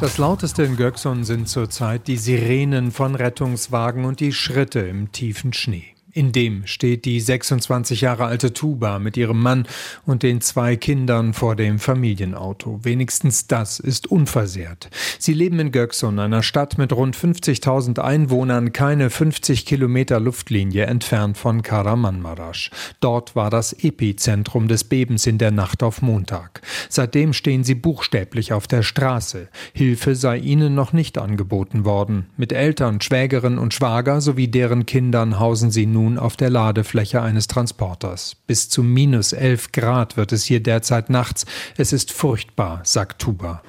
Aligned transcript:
Das 0.00 0.16
lauteste 0.16 0.62
in 0.62 0.76
Gökson 0.76 1.24
sind 1.24 1.48
zurzeit 1.48 2.06
die 2.06 2.18
Sirenen 2.18 2.92
von 2.92 3.16
Rettungswagen 3.16 4.04
und 4.04 4.20
die 4.20 4.32
Schritte 4.32 4.78
im 4.78 5.10
tiefen 5.10 5.52
Schnee. 5.52 5.97
In 6.12 6.32
dem 6.32 6.66
steht 6.66 7.04
die 7.04 7.20
26 7.20 8.00
Jahre 8.00 8.24
alte 8.24 8.54
Tuba 8.54 8.98
mit 8.98 9.18
ihrem 9.18 9.42
Mann 9.42 9.66
und 10.06 10.22
den 10.22 10.40
zwei 10.40 10.74
Kindern 10.74 11.34
vor 11.34 11.54
dem 11.54 11.78
Familienauto. 11.78 12.80
Wenigstens 12.82 13.46
das 13.46 13.78
ist 13.78 14.06
unversehrt. 14.06 14.88
Sie 15.18 15.34
leben 15.34 15.60
in 15.60 15.70
Göksun, 15.70 16.18
einer 16.18 16.42
Stadt 16.42 16.78
mit 16.78 16.94
rund 16.94 17.14
50.000 17.14 17.98
Einwohnern, 17.98 18.72
keine 18.72 19.10
50 19.10 19.66
Kilometer 19.66 20.18
Luftlinie 20.18 20.86
entfernt 20.86 21.36
von 21.36 21.60
Karamanmaraş. 21.60 22.70
Dort 23.00 23.36
war 23.36 23.50
das 23.50 23.74
Epizentrum 23.74 24.66
des 24.66 24.84
Bebens 24.84 25.26
in 25.26 25.36
der 25.36 25.50
Nacht 25.50 25.82
auf 25.82 26.00
Montag. 26.00 26.62
Seitdem 26.88 27.34
stehen 27.34 27.64
sie 27.64 27.74
buchstäblich 27.74 28.54
auf 28.54 28.66
der 28.66 28.82
Straße. 28.82 29.48
Hilfe 29.74 30.14
sei 30.14 30.38
ihnen 30.38 30.74
noch 30.74 30.94
nicht 30.94 31.18
angeboten 31.18 31.84
worden. 31.84 32.26
Mit 32.38 32.52
Eltern, 32.52 33.02
Schwägerin 33.02 33.58
und 33.58 33.74
Schwager 33.74 34.22
sowie 34.22 34.48
deren 34.48 34.86
Kindern 34.86 35.38
hausen 35.38 35.70
sie 35.70 35.84
nun 35.84 36.07
nun 36.08 36.18
auf 36.18 36.36
der 36.36 36.48
Ladefläche 36.48 37.20
eines 37.20 37.48
Transporters. 37.48 38.36
Bis 38.46 38.70
zu 38.70 38.82
minus 38.82 39.34
11 39.34 39.72
Grad 39.72 40.16
wird 40.16 40.32
es 40.32 40.44
hier 40.44 40.62
derzeit 40.62 41.10
nachts. 41.10 41.44
Es 41.76 41.92
ist 41.92 42.12
furchtbar, 42.12 42.80
sagt 42.84 43.20
Tuba. 43.20 43.62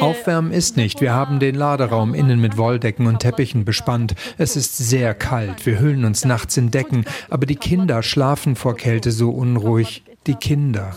Aufwärmen 0.00 0.52
ist 0.52 0.76
nicht. 0.76 1.00
Wir 1.00 1.12
haben 1.12 1.40
den 1.40 1.56
Laderaum 1.56 2.14
innen 2.14 2.40
mit 2.40 2.56
Wolldecken 2.56 3.08
und 3.08 3.18
Teppichen 3.18 3.64
bespannt. 3.64 4.14
Es 4.38 4.54
ist 4.54 4.76
sehr 4.76 5.14
kalt. 5.14 5.66
Wir 5.66 5.80
hüllen 5.80 6.04
uns 6.04 6.24
nachts 6.24 6.56
in 6.56 6.70
Decken. 6.70 7.04
Aber 7.28 7.46
die 7.46 7.56
Kinder 7.56 8.04
schlafen 8.04 8.54
vor 8.54 8.76
Kälte 8.76 9.10
so 9.10 9.30
unruhig 9.30 10.04
die 10.26 10.34
Kinder. 10.34 10.94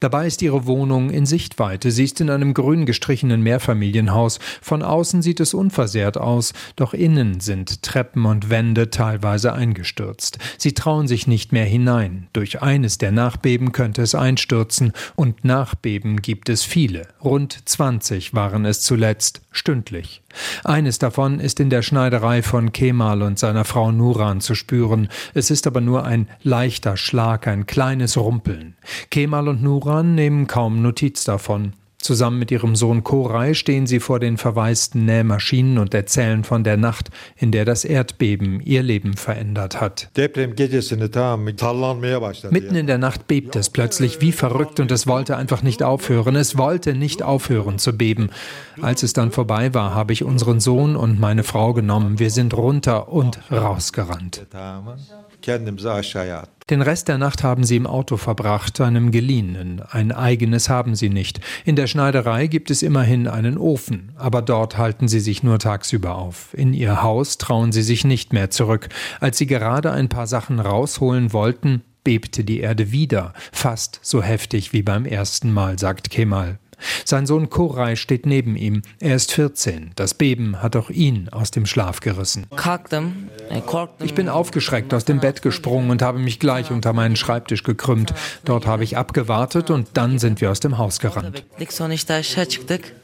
Dabei 0.00 0.26
ist 0.26 0.42
ihre 0.42 0.66
Wohnung 0.66 1.10
in 1.10 1.26
Sichtweite. 1.26 1.90
Sie 1.90 2.04
ist 2.04 2.20
in 2.20 2.30
einem 2.30 2.54
grün 2.54 2.86
gestrichenen 2.86 3.42
Mehrfamilienhaus. 3.42 4.38
Von 4.60 4.82
außen 4.82 5.22
sieht 5.22 5.40
es 5.40 5.54
unversehrt 5.54 6.18
aus, 6.18 6.52
doch 6.76 6.94
innen 6.94 7.40
sind 7.40 7.82
Treppen 7.82 8.24
und 8.24 8.50
Wände 8.50 8.90
teilweise 8.90 9.52
eingestürzt. 9.52 10.38
Sie 10.58 10.72
trauen 10.72 11.06
sich 11.06 11.26
nicht 11.26 11.52
mehr 11.52 11.66
hinein. 11.66 12.28
Durch 12.32 12.62
eines 12.62 12.98
der 12.98 13.12
Nachbeben 13.12 13.72
könnte 13.72 14.02
es 14.02 14.14
einstürzen. 14.14 14.92
Und 15.16 15.44
Nachbeben 15.44 16.22
gibt 16.22 16.48
es 16.48 16.64
viele. 16.64 17.08
Rund 17.22 17.68
20 17.68 18.34
waren 18.34 18.64
es 18.64 18.80
zuletzt, 18.80 19.41
stündlich. 19.52 20.22
Eines 20.64 20.98
davon 20.98 21.40
ist 21.40 21.60
in 21.60 21.70
der 21.70 21.82
Schneiderei 21.82 22.42
von 22.42 22.72
Kemal 22.72 23.22
und 23.22 23.38
seiner 23.38 23.64
Frau 23.64 23.92
Nuran 23.92 24.40
zu 24.40 24.54
spüren. 24.54 25.08
Es 25.34 25.50
ist 25.50 25.66
aber 25.66 25.80
nur 25.80 26.04
ein 26.04 26.28
leichter 26.42 26.96
Schlag, 26.96 27.46
ein 27.46 27.66
kleines 27.66 28.16
Rumpeln. 28.16 28.74
Kemal 29.10 29.48
und 29.48 29.62
Nuran 29.62 30.14
nehmen 30.14 30.46
kaum 30.46 30.82
Notiz 30.82 31.24
davon. 31.24 31.74
Zusammen 32.02 32.40
mit 32.40 32.50
ihrem 32.50 32.74
Sohn 32.74 33.04
Koray 33.04 33.54
stehen 33.54 33.86
sie 33.86 34.00
vor 34.00 34.18
den 34.18 34.36
verwaisten 34.36 35.04
Nähmaschinen 35.04 35.78
und 35.78 35.94
erzählen 35.94 36.42
von 36.42 36.64
der 36.64 36.76
Nacht, 36.76 37.10
in 37.36 37.52
der 37.52 37.64
das 37.64 37.84
Erdbeben 37.84 38.60
ihr 38.60 38.82
Leben 38.82 39.16
verändert 39.16 39.80
hat. 39.80 40.10
Mitten 42.50 42.74
in 42.74 42.86
der 42.88 42.98
Nacht 42.98 43.28
bebt 43.28 43.54
es 43.54 43.70
plötzlich 43.70 44.20
wie 44.20 44.32
verrückt 44.32 44.80
und 44.80 44.90
es 44.90 45.06
wollte 45.06 45.36
einfach 45.36 45.62
nicht 45.62 45.84
aufhören. 45.84 46.34
Es 46.34 46.58
wollte 46.58 46.94
nicht 46.94 47.22
aufhören 47.22 47.78
zu 47.78 47.96
beben. 47.96 48.30
Als 48.80 49.04
es 49.04 49.12
dann 49.12 49.30
vorbei 49.30 49.72
war, 49.72 49.94
habe 49.94 50.12
ich 50.12 50.24
unseren 50.24 50.58
Sohn 50.58 50.96
und 50.96 51.20
meine 51.20 51.44
Frau 51.44 51.72
genommen. 51.72 52.18
Wir 52.18 52.30
sind 52.30 52.52
runter 52.54 53.12
und 53.12 53.38
rausgerannt. 53.52 54.44
Den 56.70 56.80
Rest 56.80 57.08
der 57.08 57.18
Nacht 57.18 57.42
haben 57.42 57.64
sie 57.64 57.76
im 57.76 57.86
Auto 57.86 58.16
verbracht, 58.16 58.80
einem 58.80 59.10
geliehenen. 59.10 59.82
Ein 59.90 60.12
eigenes 60.12 60.68
haben 60.68 60.94
sie 60.94 61.08
nicht. 61.08 61.40
In 61.64 61.76
der 61.76 61.86
Schneiderei 61.86 62.46
gibt 62.46 62.70
es 62.70 62.82
immerhin 62.82 63.28
einen 63.28 63.58
Ofen, 63.58 64.12
aber 64.16 64.42
dort 64.42 64.78
halten 64.78 65.08
sie 65.08 65.20
sich 65.20 65.42
nur 65.42 65.58
tagsüber 65.58 66.14
auf. 66.14 66.54
In 66.54 66.72
ihr 66.72 67.02
Haus 67.02 67.36
trauen 67.38 67.72
sie 67.72 67.82
sich 67.82 68.04
nicht 68.04 68.32
mehr 68.32 68.50
zurück. 68.50 68.88
Als 69.20 69.38
sie 69.38 69.46
gerade 69.46 69.90
ein 69.90 70.08
paar 70.08 70.26
Sachen 70.26 70.60
rausholen 70.60 71.32
wollten, 71.32 71.82
bebte 72.04 72.44
die 72.44 72.60
Erde 72.60 72.92
wieder, 72.92 73.32
fast 73.52 74.00
so 74.02 74.22
heftig 74.22 74.72
wie 74.72 74.82
beim 74.82 75.04
ersten 75.04 75.52
Mal, 75.52 75.78
sagt 75.78 76.10
Kemal. 76.10 76.58
Sein 77.04 77.26
Sohn 77.26 77.50
Koray 77.50 77.96
steht 77.96 78.26
neben 78.26 78.56
ihm. 78.56 78.82
Er 79.00 79.16
ist 79.16 79.32
14. 79.32 79.92
Das 79.96 80.14
Beben 80.14 80.62
hat 80.62 80.76
auch 80.76 80.90
ihn 80.90 81.28
aus 81.30 81.50
dem 81.50 81.66
Schlaf 81.66 82.00
gerissen. 82.00 82.46
Ich 84.04 84.14
bin 84.14 84.28
aufgeschreckt 84.28 84.94
aus 84.94 85.04
dem 85.04 85.20
Bett 85.20 85.42
gesprungen 85.42 85.90
und 85.90 86.02
habe 86.02 86.18
mich 86.18 86.38
gleich 86.38 86.70
unter 86.70 86.92
meinen 86.92 87.16
Schreibtisch 87.16 87.62
gekrümmt. 87.62 88.14
Dort 88.44 88.66
habe 88.66 88.84
ich 88.84 88.96
abgewartet 88.96 89.70
und 89.70 89.88
dann 89.94 90.18
sind 90.18 90.40
wir 90.40 90.50
aus 90.50 90.60
dem 90.60 90.78
Haus 90.78 91.00
gerannt. 91.00 91.44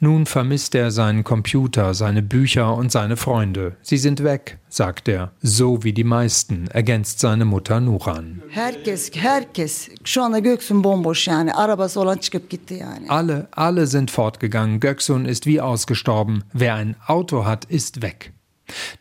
Nun 0.01 0.27
vermisst 0.27 0.75
er 0.75 0.91
seinen 0.91 1.25
Computer, 1.25 1.95
seine 1.95 2.23
Bücher 2.23 2.75
und 2.75 2.93
seine 2.93 3.17
Freunde. 3.17 3.77
Sie 3.83 3.99
sind 3.99 4.25
weg 4.25 4.59
sagt 4.69 5.09
er, 5.09 5.33
so 5.43 5.83
wie 5.85 5.93
die 5.93 6.05
meisten, 6.05 6.69
ergänzt 6.69 7.21
seine 7.21 7.45
Mutter 7.45 7.81
Nuran. 7.81 8.43
Alle, 13.09 13.49
alle 13.69 13.87
sind 13.87 14.11
fortgegangen. 14.11 14.81
Göksun 14.81 15.27
ist 15.27 15.45
wie 15.45 15.61
ausgestorben. 15.61 16.43
Wer 16.55 16.77
ein 16.77 16.97
Auto 17.07 17.45
hat, 17.45 17.67
ist 17.67 18.01
weg. 18.01 18.33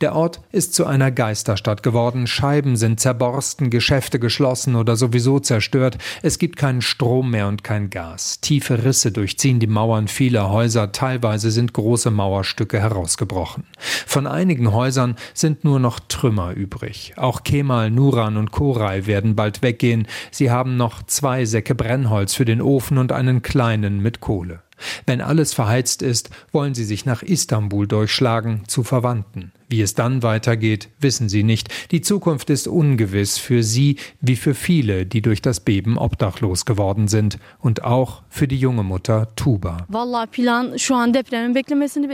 Der 0.01 0.15
Ort 0.15 0.41
ist 0.51 0.73
zu 0.73 0.85
einer 0.85 1.11
Geisterstadt 1.11 1.83
geworden, 1.83 2.27
Scheiben 2.27 2.77
sind 2.77 2.99
zerborsten, 2.99 3.69
Geschäfte 3.69 4.19
geschlossen 4.19 4.75
oder 4.75 4.95
sowieso 4.95 5.39
zerstört, 5.39 5.97
es 6.21 6.39
gibt 6.39 6.57
keinen 6.57 6.81
Strom 6.81 7.31
mehr 7.31 7.47
und 7.47 7.63
kein 7.63 7.89
Gas. 7.89 8.39
Tiefe 8.41 8.83
Risse 8.83 9.11
durchziehen 9.11 9.59
die 9.59 9.67
Mauern 9.67 10.07
vieler 10.07 10.49
Häuser, 10.49 10.91
teilweise 10.91 11.51
sind 11.51 11.73
große 11.73 12.11
Mauerstücke 12.11 12.79
herausgebrochen. 12.79 13.63
Von 14.05 14.27
einigen 14.27 14.71
Häusern 14.71 15.15
sind 15.33 15.63
nur 15.63 15.79
noch 15.79 15.99
Trümmer 15.99 16.51
übrig. 16.51 17.13
Auch 17.17 17.43
Kemal, 17.43 17.91
Nuran 17.91 18.37
und 18.37 18.51
Koray 18.51 19.07
werden 19.07 19.35
bald 19.35 19.61
weggehen, 19.61 20.07
sie 20.31 20.51
haben 20.51 20.77
noch 20.77 21.03
zwei 21.03 21.45
Säcke 21.45 21.75
Brennholz 21.75 22.33
für 22.33 22.45
den 22.45 22.61
Ofen 22.61 22.97
und 22.97 23.11
einen 23.11 23.41
kleinen 23.41 24.01
mit 24.01 24.19
Kohle. 24.19 24.61
Wenn 25.05 25.21
alles 25.21 25.53
verheizt 25.53 26.01
ist, 26.01 26.29
wollen 26.51 26.75
sie 26.75 26.85
sich 26.85 27.05
nach 27.05 27.23
Istanbul 27.23 27.87
durchschlagen, 27.87 28.63
zu 28.67 28.83
Verwandten. 28.83 29.51
Wie 29.69 29.81
es 29.81 29.93
dann 29.93 30.23
weitergeht, 30.23 30.89
wissen 30.99 31.29
sie 31.29 31.43
nicht. 31.43 31.69
Die 31.91 32.01
Zukunft 32.01 32.49
ist 32.49 32.67
ungewiss 32.67 33.37
für 33.37 33.63
sie 33.63 33.97
wie 34.21 34.35
für 34.35 34.53
viele, 34.53 35.05
die 35.05 35.21
durch 35.21 35.41
das 35.41 35.59
Beben 35.59 35.97
obdachlos 35.97 36.65
geworden 36.65 37.07
sind. 37.07 37.37
Und 37.59 37.83
auch 37.83 38.23
für 38.29 38.47
die 38.47 38.57
junge 38.57 38.83
Mutter 38.83 39.27
Tuba. 39.35 39.85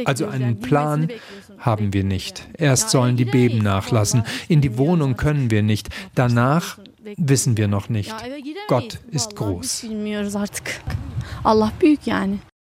Also 0.05 0.27
einen 0.27 0.59
Plan 0.59 1.07
haben 1.59 1.93
wir 1.93 2.03
nicht. 2.03 2.47
Erst 2.57 2.89
sollen 2.89 3.17
die 3.17 3.25
Beben 3.25 3.59
nachlassen. 3.59 4.23
In 4.47 4.61
die 4.61 4.77
Wohnung 4.77 5.15
können 5.15 5.51
wir 5.51 5.61
nicht. 5.61 5.89
Danach 6.15 6.79
wissen 7.17 7.57
wir 7.57 7.67
noch 7.67 7.89
nicht. 7.89 8.13
Gott 8.67 8.99
ist 9.11 9.35
groß. 9.35 9.85
Allah 11.43 11.71
büyük 11.79 12.07
yani. 12.07 12.52